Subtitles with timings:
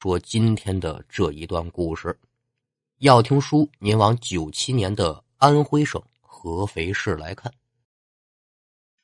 [0.00, 2.16] 说今天的这一段故事。
[2.98, 7.52] 要听书，您往九七年的安徽省合肥市来看。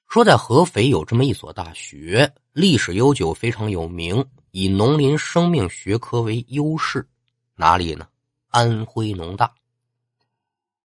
[0.07, 7.05] 说在合肥有这么一所大学，历史悠久，非常有名，以农林生命学科为优势。
[7.57, 8.07] 哪里呢？
[8.51, 9.53] 安徽农大。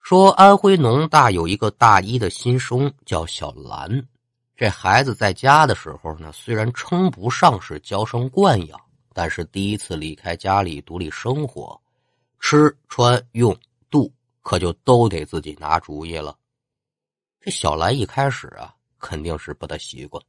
[0.01, 4.07] 说安徽农大有一个大一的新生叫小兰，
[4.55, 8.79] 这孩子在家的时候呢，虽然称不上是娇生惯养，
[9.17, 11.81] 但是第一次离开家里独立生活。
[12.39, 13.57] 吃穿用
[13.89, 14.13] 度
[14.43, 16.37] 可就都得自己拿主意了。
[17.41, 20.23] 这小兰一开始啊，肯定是不大习惯。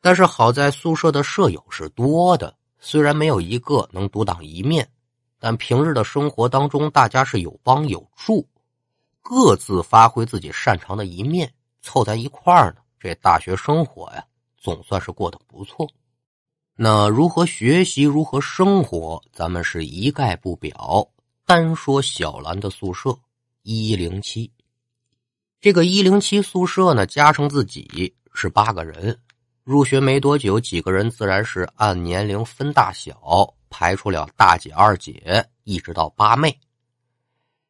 [0.00, 4.90] 但是好在宿舍的舍友是多的，虽然没有一个能独当一面，
[5.38, 8.48] 但平日的生活当中，大家是有帮有助，
[9.20, 12.80] 各自发挥自己擅长的一面，凑在一块儿呢。
[12.98, 14.24] 这大学生活呀，
[14.56, 15.86] 总算是过得不错。
[16.82, 21.06] 那如何学习，如何生活，咱们是一概不表。
[21.44, 23.14] 单说小兰的宿舍
[23.60, 24.50] 一零七，
[25.60, 29.20] 这个一零七宿舍呢，加上自己是八个人。
[29.62, 36.58] 入学没多久，几个人自然是按年龄分大小排出了大姐、二姐，一直到八妹。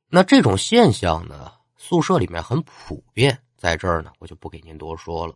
[0.09, 5.35] 那这种现象呢，宿舍里面很普遍，在这儿呢，我就不给您多说了。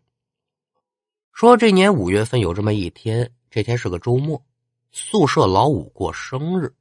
[1.35, 3.29] 说这年五月份有这么一天。
[3.51, 4.41] 这天是个周末，
[4.93, 6.73] 宿舍老五过生日。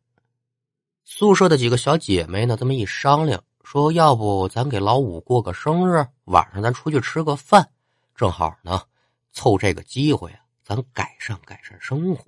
[1.03, 7.67] 宿舍的几个小姐妹呢，这么一商量，说要不咱给老五过个生日，晚上咱出去吃个饭，
[8.15, 8.79] 正好呢，
[9.31, 12.23] 凑这个机会啊，咱改善改善生活，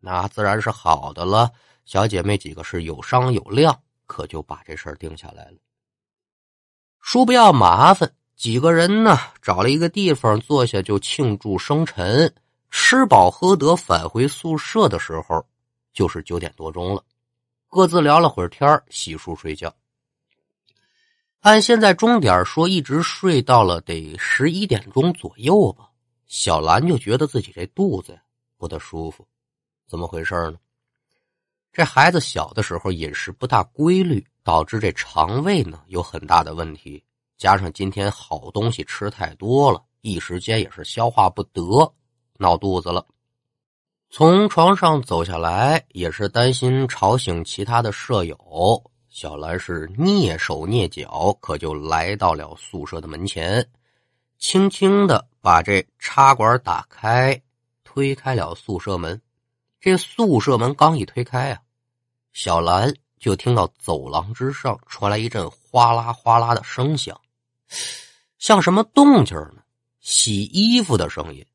[0.00, 1.52] 那自然是好的了。
[1.84, 5.58] 小姐妹几个是有商有量，可就把这事儿定下来了。
[6.98, 12.34] 说不要麻烦，几个人呢，找了一个地方坐下就庆祝生辰。
[12.72, 15.46] 吃饱喝得，返回宿舍的时候，
[15.92, 17.04] 就是九点多钟了。
[17.68, 19.72] 各自聊了会儿天洗漱睡觉。
[21.42, 25.88] 按现在钟点说，一直睡到了得十一点钟左右吧。
[26.26, 28.18] 小兰就觉得自己这肚子
[28.58, 29.24] 不大舒服，
[29.86, 30.56] 怎么回事呢？
[31.72, 37.04] 这孩子小的时候饮食不大规律，导致这肠胃呢有很大的问题。
[37.36, 41.94] 加上今天好东西吃太多了，一时间也是消化不得。
[42.38, 43.06] 闹肚子了，
[44.10, 48.82] 从床上走下来，也是担心吵醒其他的舍友。
[49.08, 53.68] 小兰是蹑手蹑脚，可就来到了宿舍的门前，
[54.38, 57.40] 轻轻的把这插管打开，
[57.84, 59.20] 推开了宿舍门。
[59.80, 61.60] 这宿舍门刚一推开啊，
[62.32, 67.18] 小兰就听到走廊之上传来一阵哗啦哗啦的声响，
[68.36, 69.62] 像什么动静呢？
[70.00, 71.46] 洗衣服的声音。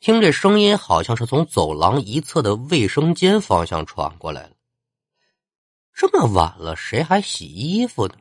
[0.00, 4.50] 听这声音，好像是从走廊一侧的卫生间方向传过来了。
[5.94, 8.14] 这么晚了，谁还洗衣服呢？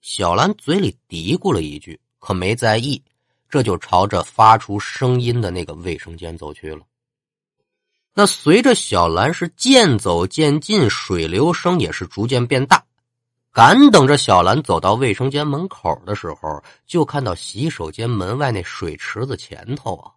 [0.00, 3.02] 小兰嘴里嘀咕了一句，可没在意，
[3.50, 6.86] 这就朝着发出声音的那个卫生间走去了。
[8.16, 12.84] 那随着小兰是渐走渐近，水流声也是逐渐变大。
[13.52, 20.12] 赶等着小兰走到卫生间门口的时候，就看到洗手间门外那水池子前头啊。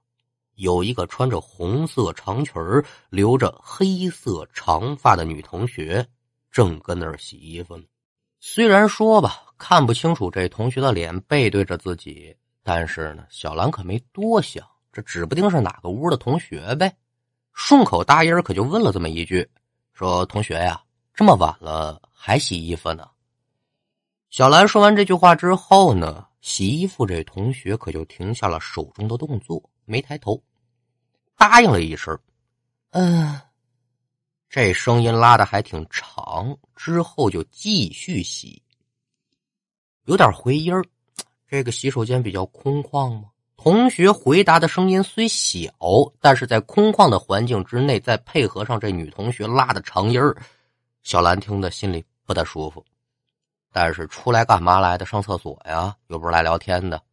[0.56, 2.54] 有一个穿着红色长裙
[3.10, 6.06] 留着黑色长发的女同学，
[6.52, 7.84] 正跟那儿洗衣服呢。
[8.40, 16.96] 虽然说吧，看不清楚这同学的脸背对着自己，但是呢，小兰可没多想，这指不定是哪个屋的同学呗。
[17.60, 19.50] 顺口答应可就问了这么一句
[19.92, 20.80] ：“说同学呀，
[21.12, 23.10] 这么晚了还洗衣服呢？”
[24.30, 29.62] 小兰说完这句话之后呢，洗衣服这同学可就停下了手中的动作。
[29.86, 30.40] 没抬头，
[31.36, 32.18] 答应了一声
[32.92, 33.42] ：“嗯。”
[34.48, 38.62] 这声音拉的还挺长，之后就继续洗。
[40.04, 40.86] 有点回音儿。
[41.48, 43.30] 这个洗手间比较空旷吗？
[43.70, 45.70] 同学回答的声音虽小，
[46.22, 50.38] 但是在空旷的环境之内，再配合上这女同学拉的长音儿，
[51.04, 52.82] 小兰听的心里不大舒服。
[53.74, 55.06] 但是出来干嘛来的？
[55.06, 57.04] 上厕所呀，又不是来聊天的。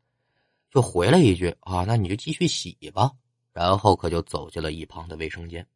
[0.71, 3.11] 就回了一句啊，那你就继续洗吧。
[3.53, 5.67] 然后可就走进了一旁的卫生间。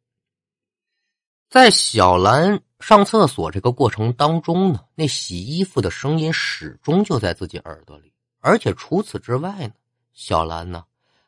[1.49, 9.73] 在小兰上厕所这个过程当中呢，那洗衣服的声音始终就在自己耳朵里，而且除此之外呢，
[10.21, 10.83] 小兰呢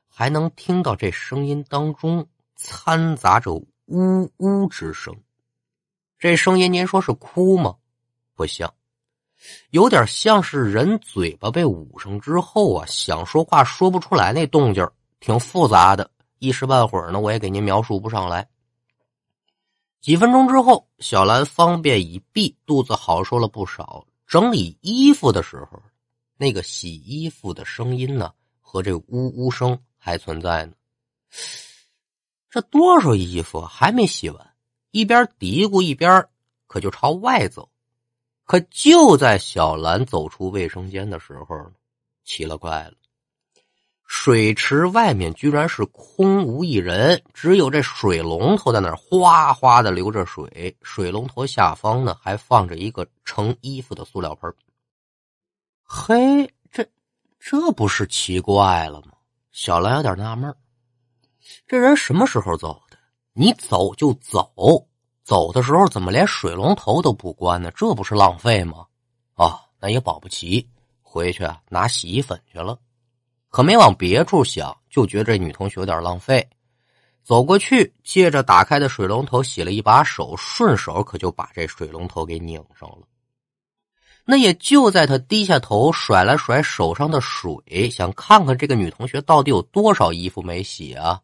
[0.05, 2.27] 还能听到这声音当中
[2.57, 3.53] 掺杂着
[3.85, 5.15] 呜呜之声。
[6.19, 7.77] 这声音您说是哭吗？
[8.35, 8.71] 不像。
[9.69, 14.85] 有点像是人嘴巴被捂上之后啊，想说话说不出来那动静
[15.21, 18.45] 挺复杂的，一时半会儿呢，我也给您描述不上来。
[20.01, 24.05] 几分钟之后，小兰方便已毕，肚子好受了不少。
[24.27, 25.81] 整理衣服的时候，
[26.35, 28.33] 那个洗衣服的声音呢，
[28.71, 30.71] 和这呜呜声还存在呢。
[32.49, 34.53] 这多少衣服还没洗完，
[34.91, 36.25] 一边嘀咕一边
[36.67, 37.67] 可就朝外走。
[38.45, 41.69] 可就在小兰走出卫生间的时候，
[42.23, 42.93] 奇了怪了。
[44.07, 50.77] 水池外面居然是空无一人，只有这水龙头在那儿哗哗的流着水。
[50.81, 54.53] 水龙头下方呢，还放着一个盛衣服的塑料盆。
[55.83, 56.53] 嘿，
[57.43, 59.13] 这不是奇怪了吗？
[59.51, 60.55] 小兰有点纳闷
[61.67, 62.97] 这人什么时候走的？
[63.33, 64.87] 你走就走，
[65.23, 67.71] 走的时候怎么连水龙头都不关呢？
[67.75, 68.85] 这不是浪费吗？
[69.33, 70.69] 啊，那也保不齐，
[71.01, 72.77] 回去啊拿洗衣粉去了。
[73.49, 76.47] 可没往别处想，就觉得这女同学有点浪费。
[77.23, 83.07] 走过去，借着打开的水龙头洗了一把手，顺手可就把这水龙头给拧上了。
[84.25, 91.19] 那也就在他低下头甩了甩手上的水，想看看这个女同学到底有多少衣服没洗啊。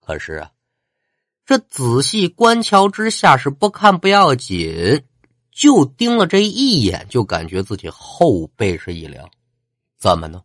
[0.00, 0.50] 可是啊，
[1.44, 5.04] 这仔细观瞧之下是不看不要紧，
[5.52, 9.28] 就盯了这一眼，就感觉自己后背是一凉。
[9.98, 10.42] 怎么呢？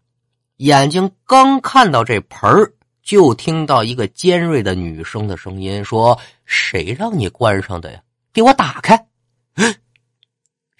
[0.57, 8.03] 眼睛刚看到这盆儿，就听到一个尖锐的女生的声音说：“谁让你关上的呀？
[8.31, 9.07] 给我打开！”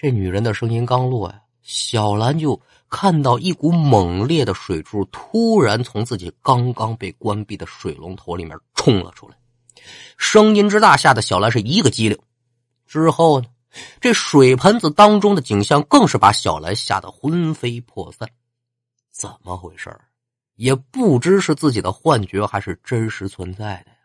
[0.02, 2.60] 这女人的声音刚落呀，小兰就
[2.90, 9.36] 看到一股猛烈的水柱突然从自己刚刚被关闭的水龙头里面冲了出来，
[10.18, 12.18] 声音之大，吓得小兰是一个激灵。
[12.88, 13.48] 之后呢，
[14.00, 18.28] 这水盆子当中的景象更是把小兰吓得魂飞魄散。
[19.12, 19.96] 怎么回事
[20.56, 23.98] 也不知是自己的幻觉还是真实存在的呀。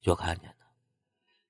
[0.00, 0.64] 就看见呢，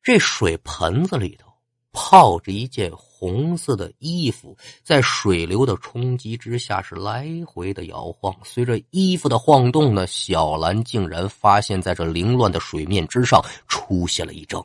[0.03, 1.49] 这水盆子里头
[1.93, 2.91] 泡着一件
[3.25, 8.37] 红色的衣服，在水流的冲击之下是来回的摇晃。
[8.45, 14.63] 随着衣服的晃动呢，小兰竟然发现，在这凌乱的水面之上出现了一张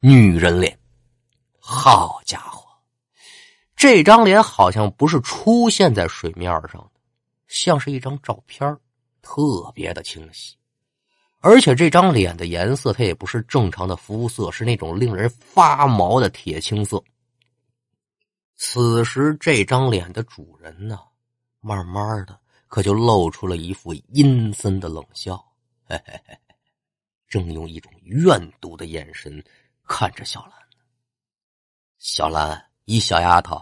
[0.00, 0.78] 女人脸。
[1.58, 2.68] 好家伙，
[3.74, 6.90] 这张脸好像不是出现在水面上的。
[7.48, 8.76] 像是一张照片
[9.22, 10.54] 特别的清晰，
[11.40, 17.02] 而且这张脸的颜色它也不是正常的肤色，是那种令人发毛的铁青色。
[18.64, 20.96] 此时，这张脸的主人呢，
[21.60, 22.38] 慢慢的
[22.68, 25.36] 可就露出了一副阴森的冷笑，
[25.84, 26.38] 嘿嘿嘿，
[27.28, 29.42] 正用一种怨毒的眼神
[29.84, 30.52] 看着小兰。
[31.98, 33.60] 小兰，一小丫头。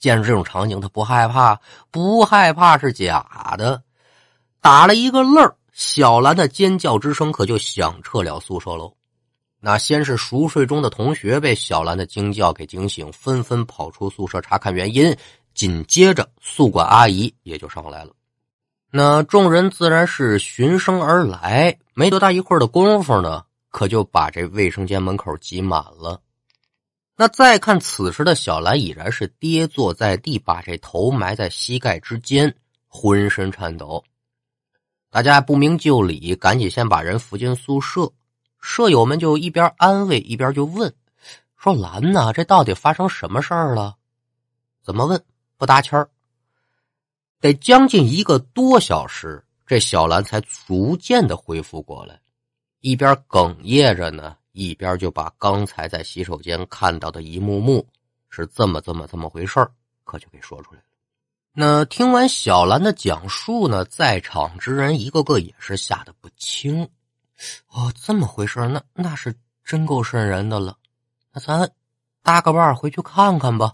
[0.00, 1.60] 见着这种场景，她不害怕，
[1.92, 3.84] 不害怕是假的。
[4.60, 8.96] 打了一个愣小兰的尖叫之声可就响彻了宿舍楼。
[9.60, 15.16] 那先是熟睡中的同学被小兰的惊叫给惊醒，纷纷跑出宿舍查看原因。
[15.52, 18.12] 紧接着，宿管阿姨也就上来了。
[18.90, 26.22] 那众人自然是循声而来，没多大一会儿的功夫呢，可就把这卫生间门口挤满了。
[27.16, 32.54] 那再看此时的小兰，已然是跌坐在地，把这头埋在膝盖之间，
[32.86, 34.02] 浑身颤抖。
[35.10, 38.10] 大家不明就里，赶紧先把人扶进宿舍。
[38.60, 40.94] 舍友们就一边安慰，一边就问
[41.56, 43.96] ：“说兰呐，这到底发生什么事儿了？”
[44.82, 45.22] 怎么问
[45.56, 46.08] 不搭腔
[47.40, 52.20] 得将近一个多小时，这小兰才逐渐的恢复过来，
[52.80, 54.36] 一边哽咽着呢。
[54.52, 57.86] 一边就把刚才在洗手间看到的一幕幕
[58.30, 59.64] 是这么这么这么回事
[60.02, 60.86] 可就给说出来了。
[61.52, 66.90] 那听完小兰的讲述呢，在场之人一个个也是吓得不轻。
[67.68, 70.76] 哦，这么回事那那是真够瘆人的了。
[71.32, 71.70] 那咱
[72.22, 73.72] 搭个伴回去看看吧。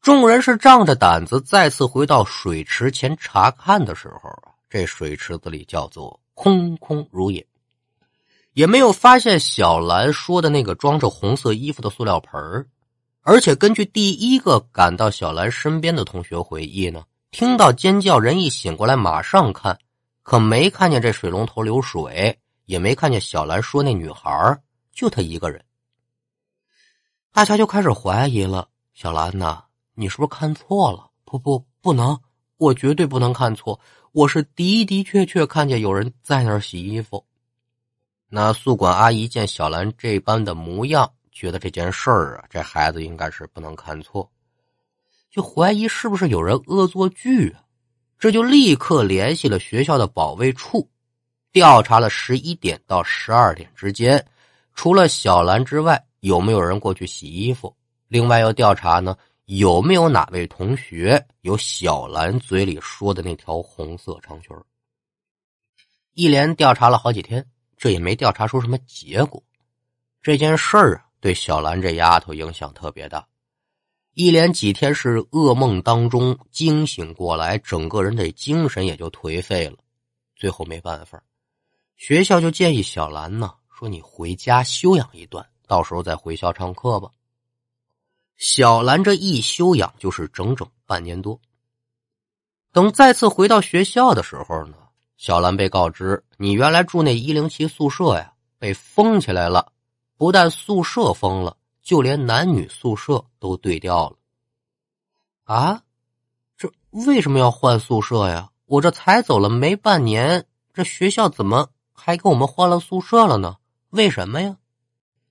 [0.00, 7.46] 众人是仗着胆子再次回到水池前查看的时候啊，这水池子里叫做空空如也。
[8.52, 12.66] 也没有发现小兰说的那个装着红色衣服的塑料盆
[13.22, 19.78] 而且根据第一个赶到小兰身边的同学回忆呢，听到尖叫，人一醒过来马上看，
[20.24, 24.60] 可没看见这水龙头流水，也没看见小兰说那女孩，
[24.92, 25.64] 就她一个人。
[27.32, 29.64] 大家就开始怀疑了：小兰呐，
[29.94, 31.10] 你是不是看错了？
[31.24, 32.20] 不不，不能，
[32.58, 33.80] 我绝对不能看错，
[34.12, 37.24] 我是的的确确看见有人在那儿洗衣服。
[38.28, 44.30] 那宿管阿姨见小兰这般的模样，觉得这件事儿啊，这孩子应该是不能看错，
[45.30, 47.64] 就怀疑是不是有人恶作剧啊？
[48.18, 50.88] 这就立刻联系了学校的保卫处，
[51.52, 54.26] 调查了十一点到十二点之间，
[54.74, 57.76] 除了小兰之外，有没有人过去洗衣服，
[58.08, 64.56] 另外要调查呢有没有哪位同学有小兰嘴里说的那条红色长裙。
[66.14, 69.42] 一连调查了好几天，这也没调查出什么结果。
[70.22, 73.26] 这件事儿啊，对小兰这丫头影响特别大。
[74.14, 79.76] 一连几天是噩梦当中惊醒过来，整个人的精神也就颓废了。
[80.36, 81.22] 最后没办法，
[81.96, 87.10] 学校就建议小兰呢，说你回家休养一段，到时候再回校上课吧。
[88.36, 91.40] 小兰这一休养就是整整半年多。
[92.72, 94.76] 等再次回到学校的时候呢，
[95.16, 99.72] 小兰被告知，你原来住那一零七宿舍呀，被封起来了，
[100.16, 101.56] 不但宿舍封了。
[101.82, 104.16] 就连男女宿舍都对调了，
[105.42, 105.82] 啊，
[106.56, 108.50] 这为什么要换宿舍呀？
[108.66, 111.70] 我这才走了没半年，这学校怎么
[112.04, 113.56] 还给我们换了宿舍了呢？
[113.90, 114.56] 为什么呀？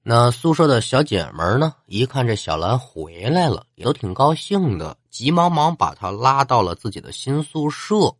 [0.03, 1.75] 那宿舍的小姐们呢？
[1.85, 8.15] 一看这小兰回来了，也都挺高兴的，急忙忙把她拉到了自己的新宿舍。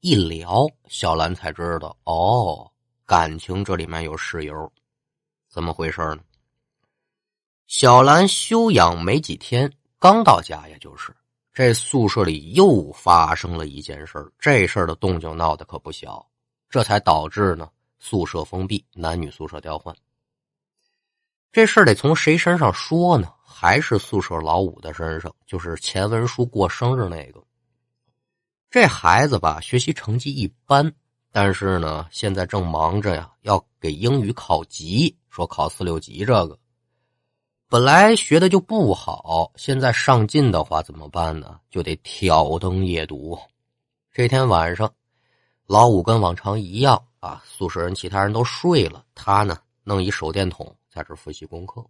[0.00, 2.70] 一聊，小兰才知道，哦，
[3.06, 4.70] 感情这里面有事由，
[5.48, 6.18] 怎么回事呢？
[7.66, 11.16] 小兰休养没几天，刚到家，也就是
[11.54, 16.24] 这宿舍里又发生了一件事这事儿的动静闹得可不小，
[16.70, 19.94] 这才导致呢宿舍封闭，男女宿舍调换。
[21.52, 23.32] 这事儿得从谁身上说呢？
[23.44, 27.42] 还是宿舍老五的身上，就是钱文书过生日那个。
[28.70, 30.94] 这孩子吧，学习成绩一般，
[31.32, 36.56] 但是呢，现在正忙着呀，要给英语考级，说考四六级这个。
[37.68, 41.58] 本来学的就不好，现在上进的话怎么办呢？
[41.68, 43.36] 就得挑灯夜读。
[44.12, 44.90] 这天晚上，
[45.70, 51.80] 老五跟往常一样啊，宿舍人其他人都睡了，他呢弄一手电筒在这复习功课。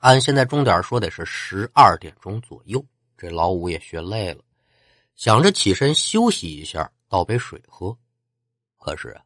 [0.00, 2.84] 按现在钟点说得是十二点钟左右，
[3.16, 4.42] 这老五也学累了，
[5.16, 7.96] 想着起身休息一下，倒杯水喝。
[8.76, 9.18] 可是，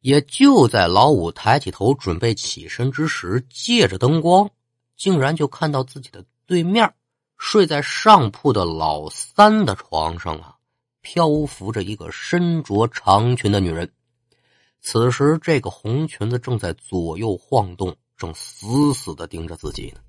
[0.00, 4.48] 也就在老五抬起头准备起身之时，借着灯光。
[4.96, 6.90] 竟然就看到自己的对面，
[7.36, 10.55] 睡在上铺的老三的床上啊，
[11.06, 13.88] 漂浮着一个身着长裙的女人。
[14.80, 20.00] 此时，这个红裙子正在左右晃动，正死死的盯着自己呢。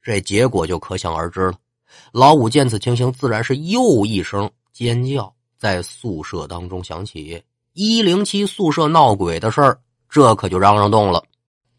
[0.00, 1.58] 这结果就可想而知了。
[2.10, 7.44] 老五见此情形，自然是又一声尖叫，在宿舍当中响起。
[7.74, 11.22] 一零七宿舍闹鬼的事儿，这可就嚷嚷动了。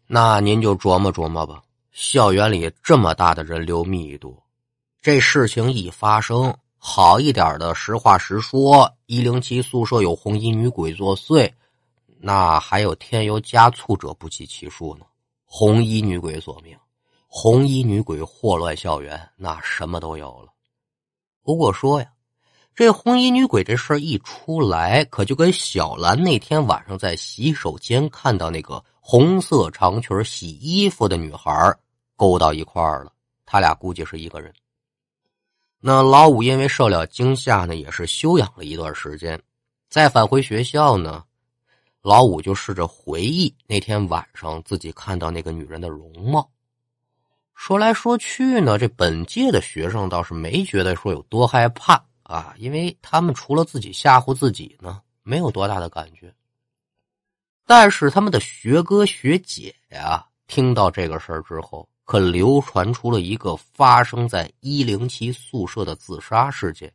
[0.06, 1.60] 那您就琢磨琢磨吧。
[1.90, 4.40] 校园里这么大的人流密度，
[5.02, 11.52] 这事情一发生，好一点的实话实说，一零七宿舍有红衣女鬼作祟，
[12.18, 15.04] 那还有添油加醋者不计其数呢。
[15.44, 16.74] 红衣女鬼索命，
[17.26, 20.48] 红衣女鬼祸乱校园，那什么都有了。
[21.42, 22.06] 不过说呀，
[22.74, 28.82] 这红衣女鬼这事儿一出来，可就跟小兰那天晚上在洗手间看到那个。
[29.02, 31.76] 红色长裙洗衣服的女孩
[32.16, 33.12] 勾到一块儿了，
[33.44, 34.50] 他俩估计是一个人。
[35.82, 39.40] 那老五因为受了惊吓呢，也是休养了一段时间。
[39.88, 41.24] 再返回学校呢，
[42.02, 46.50] 老五就试着回忆那天晚上自己看到那个女人的容貌。
[47.54, 56.32] 说来说去呢，这本届的学生倒是没觉得说有多害怕啊，因为他们除了自己吓唬自己呢，没有多大的感觉。
[57.66, 66.92] 但是他们的学哥学姐呀，听到这个事儿之后，可流传出了一个发生在一零七宿舍的自杀事件。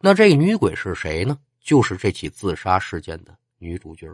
[0.00, 1.36] 那这女鬼是谁呢？
[1.60, 4.08] 就是这起自杀事件的女主角。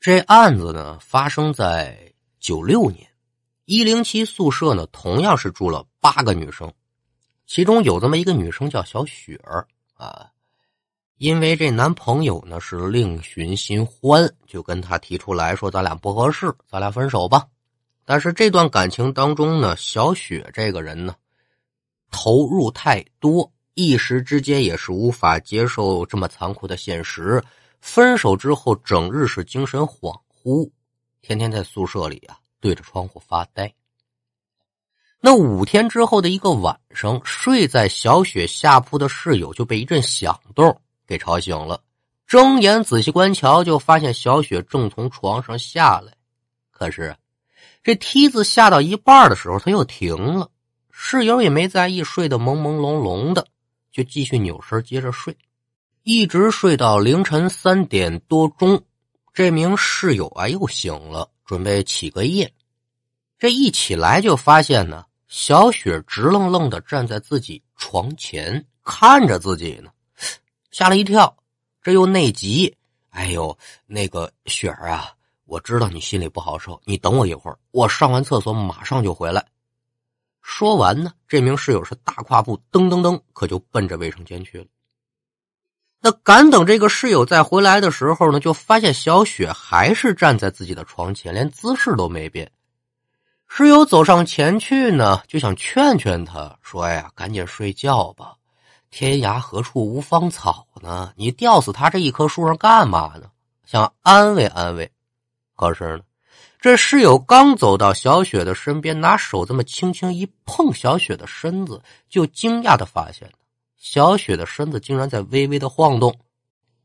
[0.00, 1.96] 这案子呢，发生在
[2.40, 3.06] 九六年，
[3.66, 6.68] 一零七宿舍呢，同样是住了八个女生，
[7.46, 10.26] 其中有这么一个女生叫小雪儿啊。
[11.18, 17.46] 因为这男朋友呢是另寻新欢，就跟他提出来说：“咱俩不合适，咱俩分手吧。”
[18.10, 21.14] 但是这段感情当中呢，小雪这个人呢
[22.10, 27.44] 投入太多，一时之间也是无法接受这么残酷的现实。
[27.82, 30.70] 分手之后，整日是精神恍惚，
[31.20, 33.70] 天天在宿舍里啊对着窗户发呆。
[35.20, 40.80] 那五天之后的一个晚上，睡在小雪下铺的室友就被一阵响动。
[41.06, 41.78] 给吵醒了，
[42.26, 46.14] 睁眼仔细观瞧，就发现小雪正从床上下来。
[46.70, 47.14] 可是，
[47.88, 50.50] 这梯子下到一半的时候，他又停了。
[50.90, 53.46] 室友也没在意，睡得朦朦胧胧的，
[53.90, 55.34] 就继续扭身接着睡，
[56.02, 58.84] 一直睡到凌晨三点多钟。
[59.32, 62.52] 这名室友啊又醒了，准备起个夜。
[63.38, 69.90] 这一起来就发现呢，小雪直愣愣的站在自己床前看着自己呢，
[70.70, 71.34] 吓了一跳，
[71.82, 72.76] 这又内急。
[73.08, 75.10] 哎呦，那个雪儿啊，
[75.48, 79.42] 我知道你心里不好受，你等我一会儿，我上完厕所马上就回来。
[80.42, 84.66] 说完呢，这名室友是大跨步噔噔噔，可就奔着卫生间去了。
[86.00, 92.52] 那赶等这个室友再回来的时候呢，就发现小雪还是站在自己的床前，连姿势都没变。
[93.48, 98.34] 室友走上前去呢，就想劝劝他，说：“呀，赶紧睡觉吧，
[98.90, 101.10] 天涯何处无芳草呢？
[101.16, 103.30] 你吊死他这一棵树上干嘛呢？”
[103.64, 104.92] 想安慰安慰。
[105.58, 106.04] 可是呢，
[106.60, 113.28] 这室友刚走到小雪的身边，拿手这么轻轻一碰小雪的身子，就惊讶的发现。
[113.76, 116.16] 小雪的身子竟然在微微的晃动，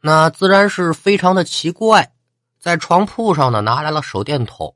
[0.01, 2.13] 那自然是非常的奇怪。
[2.60, 4.74] 在床铺上呢，拿来了手电筒，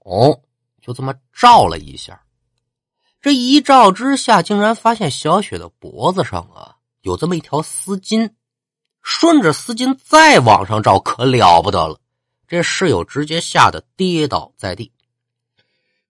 [0.79, 2.21] 就这么照了一下。
[3.19, 8.29] 这一照之下，竟然发现小雪的脖子上啊有这么一条丝巾。
[9.01, 11.97] 顺着丝巾再往上照，可了不得了。
[12.47, 14.91] 这室友直接吓得跌倒在地。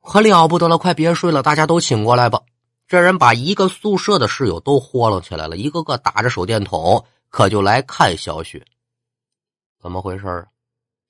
[0.01, 2.41] 可了不得了，快别睡了，大家都醒过来吧。
[2.87, 8.65] 这人把一个宿舍的室友都豁楞起来了，一个个打着手电筒，可就来看小雪。
[9.81, 10.45] 怎么回事啊？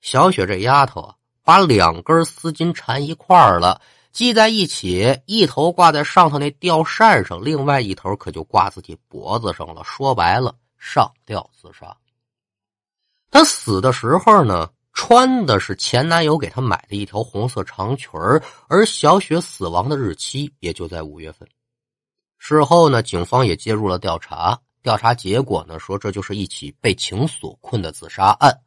[0.02, 3.80] 小雪这丫头啊，把两根丝巾缠一块儿了，
[4.12, 9.84] 系在一起，一头挂在上头那吊扇上，另外一头可就挂自己脖子上了。
[9.84, 11.96] 说白了，上吊自杀。
[13.30, 18.10] 她死的时候呢，穿的是前男友给她买的一条红色长裙
[18.68, 21.48] 而小雪死亡的日期也就在五月份。
[22.40, 24.60] 事后呢，警方也介入了调查。
[24.82, 28.60] 调查结果呢，说这就是一起被情所困的自杀案。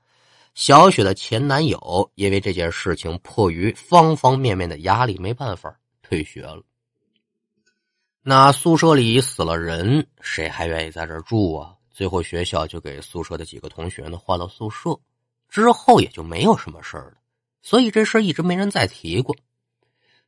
[0.55, 6.63] 小雪的前男友因为这件事情，迫于方方面面的压力，没办法退学了。
[8.23, 11.75] 那宿舍里死了人，谁还愿意在这住啊？
[11.91, 14.97] 最后学校就给宿舍的几个同学呢换了宿舍，
[15.51, 17.15] 之后也就没有什么事了。
[17.61, 19.37] 所以这事一直没人再提过。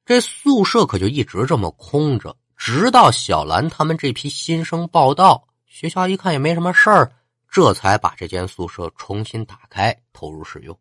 [0.05, 2.37] 这宿舍可就一直这么空着。
[2.57, 7.13] 直到小兰他们这批新生报道，学校一看也没什么事儿，
[7.51, 10.79] 这才把这间宿舍重新打开，投入使用。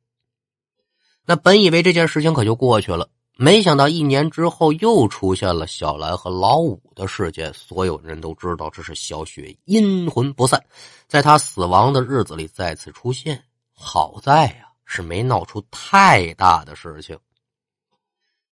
[1.26, 7.52] 那本以为这件事情可就过去了，没想到一年之后又出现了小兰和老五的事件。
[7.54, 10.64] 所有人都知道这是小雪阴魂不散，
[11.08, 13.44] 在她死亡的日子里再次出现。
[13.82, 17.18] 好在呀，是没闹出太大的事情。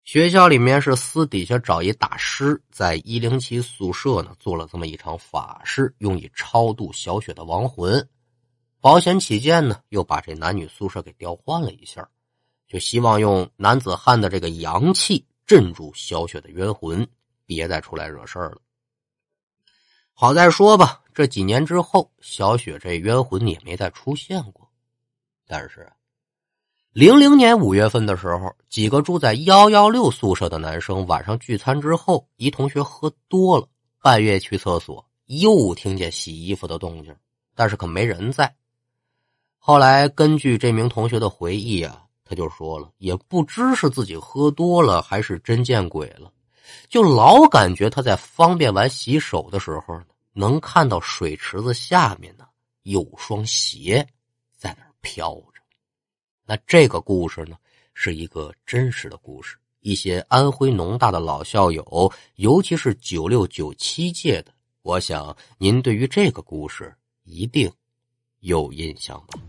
[0.03, 8.09] 学校里面是私底下找一大师，在一零七宿舍呢做了这么一场法事，用以超度小雪的亡魂。
[8.81, 12.09] 保险起见呢，又把这男女宿舍给调换了一下，
[12.67, 17.07] 就希望用男子汉的这个阳气镇住小雪的冤魂，
[17.45, 18.57] 别再出来惹事儿了。
[20.13, 24.68] 好在说吧，这几年之后，小雪这冤魂也没再出现过，
[25.49, 25.91] 但是。
[26.93, 33.67] 零零年五月份的时候，几个住在幺幺六宿舍的男生晚上聚餐之后，一同学喝多了，
[33.99, 37.15] 半夜去厕所，又听见洗衣服的动静，
[37.55, 38.53] 但是可没人在。
[39.57, 46.31] 后来根据这名同学的回忆啊，他就说了，也不知是自己喝多了，还是真见鬼了，
[46.89, 49.99] 就老感觉他在方便完洗手的时候，
[50.33, 52.45] 能看到水池子下面呢
[52.83, 54.07] 有双鞋
[55.01, 55.61] 飘着。
[56.45, 57.57] 那这个故事呢，
[57.93, 59.57] 是一个真实的故事。
[59.81, 67.71] 一些安徽农大的老校友，尤其是九六九七届的，我想您对于这个故事一定
[68.41, 69.39] 有印象吧。